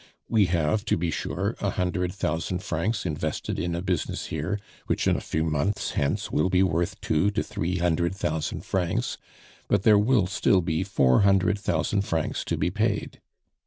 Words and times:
"We 0.27 0.47
have, 0.47 0.83
to 0.85 0.97
be 0.97 1.11
sure, 1.11 1.55
a 1.61 1.69
hundred 1.69 2.11
thousand 2.11 2.63
francs 2.63 3.05
invested 3.05 3.59
in 3.59 3.75
a 3.75 3.83
business 3.83 4.25
here, 4.33 4.59
which 4.87 5.05
a 5.05 5.21
few 5.21 5.43
months 5.43 5.91
hence 5.91 6.31
will 6.31 6.49
be 6.49 6.63
worth 6.63 6.99
two 7.01 7.29
to 7.29 7.43
three 7.43 7.75
hundred 7.77 8.15
thousand 8.15 8.65
francs; 8.65 9.19
but 9.67 9.83
there 9.83 9.99
will 9.99 10.25
still 10.25 10.61
be 10.61 10.83
four 10.83 11.19
hundred 11.21 11.59
thousand 11.59 12.01
francs 12.01 12.43
to 12.45 12.57
be 12.57 12.71
paid. 12.71 13.21